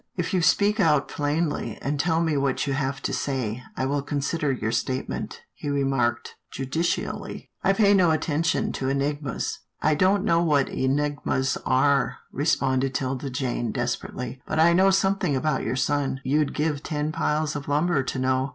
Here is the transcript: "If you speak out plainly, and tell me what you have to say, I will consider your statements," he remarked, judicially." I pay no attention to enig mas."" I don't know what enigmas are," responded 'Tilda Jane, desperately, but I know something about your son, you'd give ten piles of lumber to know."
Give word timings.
"If 0.15 0.33
you 0.33 0.41
speak 0.41 0.79
out 0.79 1.07
plainly, 1.07 1.77
and 1.79 1.99
tell 1.99 2.23
me 2.23 2.35
what 2.35 2.65
you 2.65 2.73
have 2.73 3.03
to 3.03 3.13
say, 3.13 3.61
I 3.77 3.85
will 3.85 4.01
consider 4.01 4.51
your 4.51 4.71
statements," 4.71 5.37
he 5.53 5.69
remarked, 5.69 6.37
judicially." 6.49 7.51
I 7.63 7.73
pay 7.73 7.93
no 7.93 8.09
attention 8.09 8.71
to 8.71 8.85
enig 8.87 9.21
mas."" 9.21 9.59
I 9.89 9.93
don't 9.93 10.23
know 10.25 10.41
what 10.41 10.69
enigmas 10.69 11.55
are," 11.67 12.17
responded 12.31 12.95
'Tilda 12.95 13.29
Jane, 13.29 13.71
desperately, 13.71 14.41
but 14.47 14.59
I 14.59 14.73
know 14.73 14.89
something 14.89 15.35
about 15.35 15.61
your 15.61 15.75
son, 15.75 16.19
you'd 16.23 16.55
give 16.55 16.81
ten 16.81 17.11
piles 17.11 17.55
of 17.55 17.67
lumber 17.67 18.01
to 18.01 18.17
know." 18.17 18.49